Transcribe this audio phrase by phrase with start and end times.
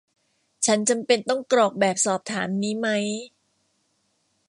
[0.65, 3.05] ฉันจำเป็นต้องกรอกแบบสอบถามนี้มั้ย